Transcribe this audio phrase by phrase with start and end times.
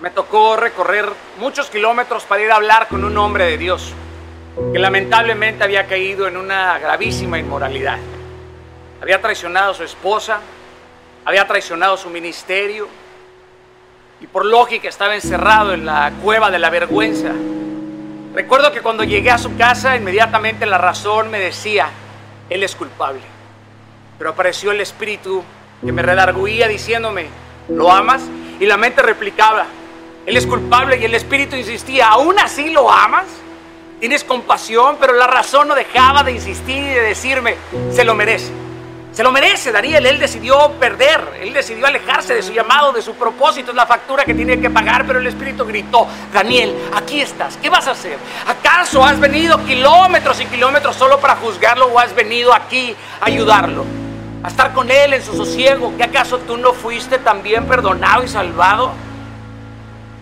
[0.00, 1.06] me tocó recorrer
[1.38, 3.92] muchos kilómetros para ir a hablar con un hombre de Dios
[4.72, 7.98] que lamentablemente había caído en una gravísima inmoralidad.
[9.02, 10.40] Había traicionado a su esposa,
[11.24, 12.88] había traicionado su ministerio
[14.20, 17.32] y por lógica estaba encerrado en la cueva de la vergüenza.
[18.32, 21.90] Recuerdo que cuando llegué a su casa, inmediatamente la razón me decía,
[22.48, 23.33] él es culpable.
[24.18, 25.42] Pero apareció el espíritu
[25.84, 27.26] que me redarguía diciéndome,
[27.68, 28.22] ¿lo amas?
[28.60, 29.66] Y la mente replicaba,
[30.26, 33.26] él es culpable y el espíritu insistía, ¿aún así lo amas?
[34.00, 37.56] Tienes compasión, pero la razón no dejaba de insistir y de decirme,
[37.90, 38.52] se lo merece.
[39.12, 40.04] Se lo merece, Daniel.
[40.06, 44.24] Él decidió perder, él decidió alejarse de su llamado, de su propósito, es la factura
[44.24, 48.18] que tiene que pagar, pero el Espíritu gritó, Daniel, aquí estás, ¿qué vas a hacer?
[48.46, 54.03] ¿Acaso has venido kilómetros y kilómetros solo para juzgarlo o has venido aquí a ayudarlo?
[54.44, 58.28] A estar con él en su sosiego, ¿que acaso tú no fuiste también perdonado y
[58.28, 58.92] salvado?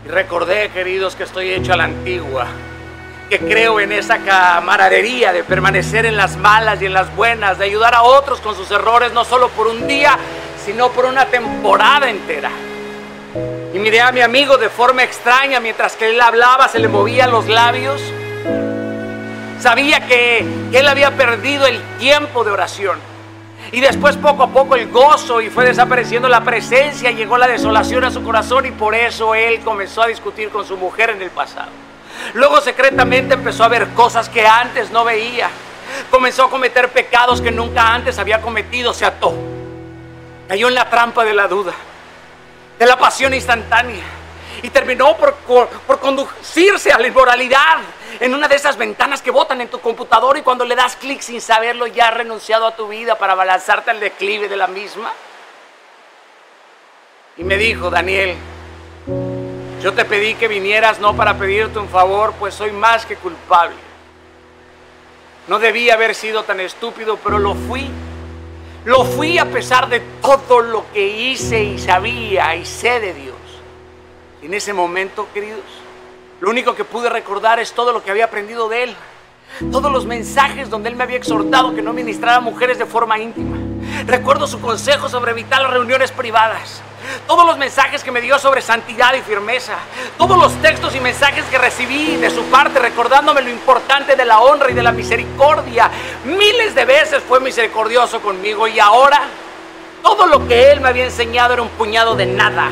[0.07, 2.47] Y recordé, queridos, que estoy hecho a la antigua
[3.29, 7.65] que creo en esa camaradería de permanecer en las malas y en las buenas, de
[7.65, 10.17] ayudar a otros con sus errores, no solo por un día,
[10.65, 12.51] sino por una temporada entera.
[13.75, 17.33] Y miré a mi amigo de forma extraña mientras que él hablaba, se le movían
[17.33, 18.01] los labios.
[19.59, 23.12] Sabía que, que él había perdido el tiempo de oración.
[23.73, 28.05] Y después poco a poco el gozo y fue desapareciendo la presencia, llegó la desolación
[28.05, 31.31] a su corazón y por eso él comenzó a discutir con su mujer en el
[31.31, 31.71] pasado.
[32.35, 35.49] Luego secretamente empezó a ver cosas que antes no veía.
[36.11, 38.93] Comenzó a cometer pecados que nunca antes había cometido.
[38.93, 39.35] Se ató.
[40.49, 41.73] Cayó en la trampa de la duda,
[42.79, 44.05] de la pasión instantánea.
[44.63, 45.35] Y terminó por,
[45.87, 47.79] por, conducirse a la inmoralidad
[48.21, 51.21] en una de esas ventanas que botan en tu computadora y cuando le das clic
[51.21, 55.13] sin saberlo ya has renunciado a tu vida para balanzarte al declive de la misma.
[57.37, 58.37] Y me dijo, Daniel,
[59.81, 63.77] yo te pedí que vinieras no para pedirte un favor, pues soy más que culpable.
[65.49, 67.91] No debía haber sido tan estúpido, pero lo fui.
[68.85, 73.37] Lo fui a pesar de todo lo que hice y sabía y sé de Dios.
[74.43, 75.61] En ese momento, queridos,
[76.43, 78.97] lo único que pude recordar es todo lo que había aprendido de Él.
[79.71, 83.17] Todos los mensajes donde Él me había exhortado que no ministrara a mujeres de forma
[83.17, 83.59] íntima.
[84.07, 86.83] Recuerdo su consejo sobre evitar las reuniones privadas
[87.27, 89.75] todos los mensajes que me dio sobre santidad y firmeza,
[90.19, 94.41] todos los textos y mensajes que recibí de su parte recordándome lo importante de la
[94.41, 95.91] honra y de la misericordia.
[96.25, 99.21] Miles de veces fue misericordioso conmigo y ahora
[100.03, 102.71] todo lo que él me había enseñado era un puñado de nada.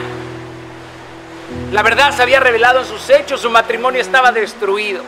[1.73, 5.03] La verdad se había revelado en sus hechos, su matrimonio estaba destruido.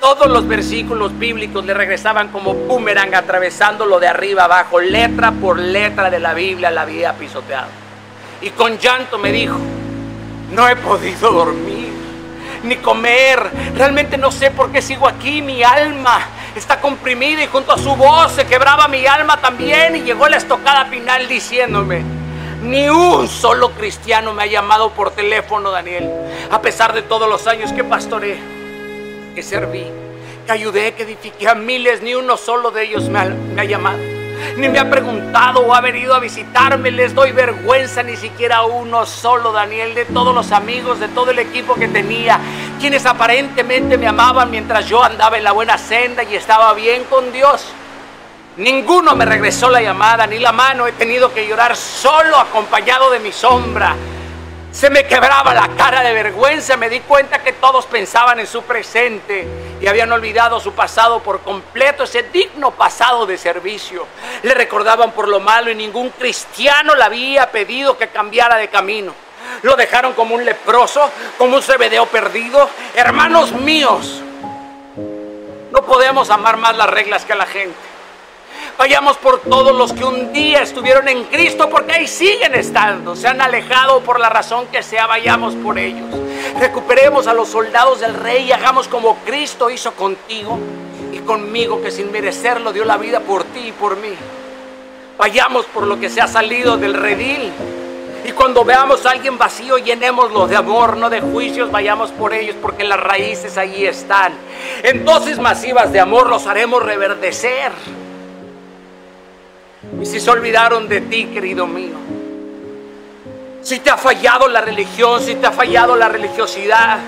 [0.00, 6.10] Todos los versículos bíblicos le regresaban como boomerang atravesándolo de arriba abajo, letra por letra
[6.10, 7.68] de la Biblia la había pisoteado
[8.42, 9.56] y con llanto me dijo,
[10.50, 11.92] no he podido dormir
[12.64, 13.50] ni comer.
[13.76, 15.40] Realmente no sé por qué sigo aquí.
[15.42, 16.20] Mi alma
[16.54, 19.96] está comprimida y junto a su voz se quebraba mi alma también.
[19.96, 22.02] Y llegó la estocada final diciéndome,
[22.62, 26.10] ni un solo cristiano me ha llamado por teléfono, Daniel.
[26.50, 28.38] A pesar de todos los años que pastoré,
[29.34, 29.86] que serví,
[30.46, 33.64] que ayudé, que edifiqué a miles, ni uno solo de ellos me ha, me ha
[33.64, 33.98] llamado
[34.56, 36.90] ni me ha preguntado o ha venido a visitarme.
[36.90, 41.38] Les doy vergüenza, ni siquiera uno solo, Daniel, de todos los amigos, de todo el
[41.38, 42.38] equipo que tenía,
[42.80, 47.32] quienes aparentemente me amaban mientras yo andaba en la buena senda y estaba bien con
[47.32, 47.66] Dios.
[48.56, 50.86] Ninguno me regresó la llamada ni la mano.
[50.86, 53.96] He tenido que llorar solo acompañado de mi sombra.
[54.70, 58.62] Se me quebraba la cara de vergüenza, me di cuenta que todos pensaban en su
[58.62, 59.46] presente
[59.78, 64.06] y habían olvidado su pasado por completo, ese digno pasado de servicio.
[64.42, 69.12] Le recordaban por lo malo y ningún cristiano le había pedido que cambiara de camino.
[69.60, 72.70] Lo dejaron como un leproso, como un cebedeo perdido.
[72.94, 74.22] Hermanos míos,
[75.70, 77.91] no podemos amar más las reglas que a la gente.
[78.78, 83.14] Vayamos por todos los que un día estuvieron en Cristo, porque ahí siguen estando.
[83.14, 86.08] Se han alejado por la razón que sea, vayamos por ellos.
[86.58, 90.58] Recuperemos a los soldados del rey y hagamos como Cristo hizo contigo
[91.12, 94.14] y conmigo, que sin merecerlo dio la vida por ti y por mí.
[95.18, 97.52] Vayamos por lo que se ha salido del redil.
[98.24, 102.56] Y cuando veamos a alguien vacío, llenémoslo de amor, no de juicios, vayamos por ellos,
[102.60, 104.32] porque las raíces ahí están.
[104.82, 107.72] En dosis masivas de amor los haremos reverdecer.
[110.00, 111.96] Y si se olvidaron de ti, querido mío.
[113.62, 116.98] Si te ha fallado la religión, si te ha fallado la religiosidad,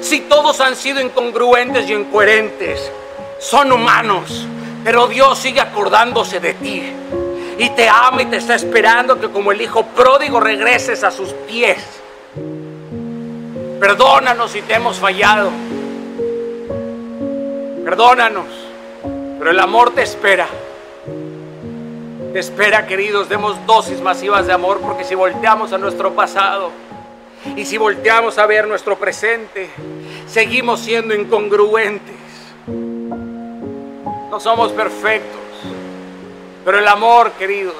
[0.00, 2.90] si todos han sido incongruentes y incoherentes,
[3.38, 4.46] son humanos,
[4.84, 6.82] pero Dios sigue acordándose de ti.
[7.58, 11.32] Y te ama y te está esperando que como el hijo pródigo regreses a sus
[11.32, 11.78] pies.
[13.80, 15.50] Perdónanos si te hemos fallado.
[17.84, 18.46] Perdónanos.
[19.38, 20.46] Pero el amor te espera.
[22.38, 23.28] Espera, queridos.
[23.28, 26.70] Demos dosis masivas de amor porque si volteamos a nuestro pasado
[27.56, 29.68] y si volteamos a ver nuestro presente,
[30.28, 32.14] seguimos siendo incongruentes.
[34.30, 35.40] No somos perfectos.
[36.64, 37.74] Pero el amor, queridos,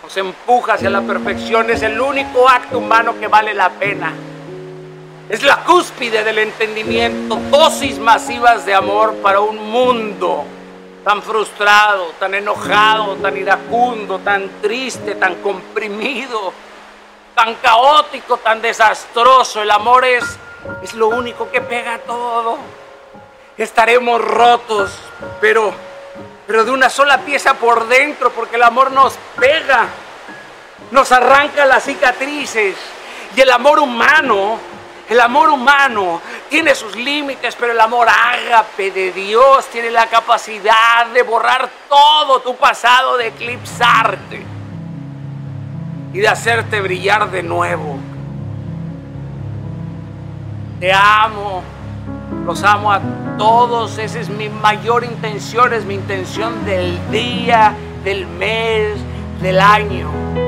[0.00, 1.68] nos empuja hacia la perfección.
[1.70, 4.12] Es el único acto humano que vale la pena.
[5.28, 10.44] Es la cúspide del entendimiento, dosis masivas de amor para un mundo
[11.04, 16.52] tan frustrado, tan enojado, tan iracundo, tan triste, tan comprimido,
[17.34, 19.60] tan caótico, tan desastroso.
[19.60, 20.24] El amor es,
[20.82, 22.56] es lo único que pega todo.
[23.58, 24.90] Estaremos rotos,
[25.40, 25.72] pero,
[26.46, 29.86] pero de una sola pieza por dentro, porque el amor nos pega,
[30.90, 32.76] nos arranca las cicatrices.
[33.36, 34.58] Y el amor humano
[35.08, 41.06] el amor humano tiene sus límites, pero el amor ágape de Dios tiene la capacidad
[41.12, 44.42] de borrar todo tu pasado, de eclipsarte
[46.12, 47.98] y de hacerte brillar de nuevo.
[50.80, 51.62] Te amo,
[52.44, 53.00] los amo a
[53.38, 57.74] todos, esa es mi mayor intención, es mi intención del día,
[58.04, 58.98] del mes,
[59.40, 60.43] del año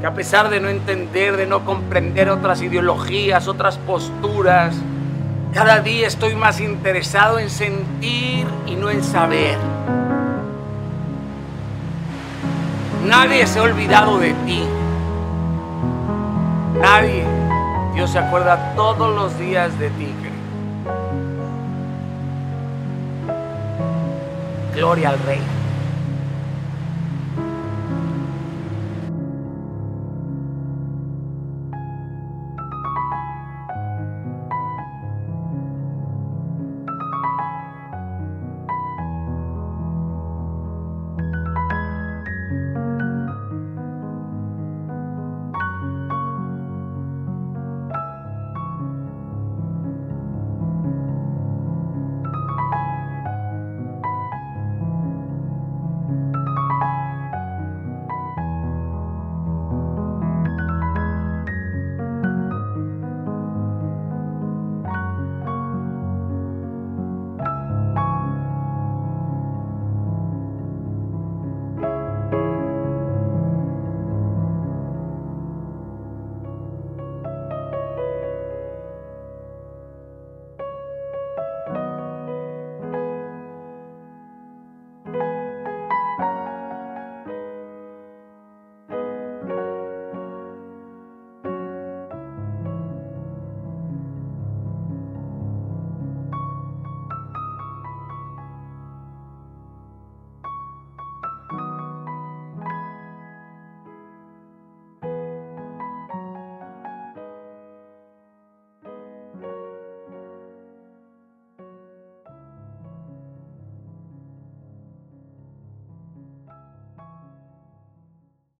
[0.00, 4.74] que a pesar de no entender, de no comprender otras ideologías, otras posturas,
[5.52, 9.58] cada día estoy más interesado en sentir y no en saber.
[13.04, 14.64] Nadie se ha olvidado de ti.
[16.80, 17.24] Nadie.
[17.94, 20.14] Dios se acuerda todos los días de ti,
[24.74, 25.59] Gloria al Rey.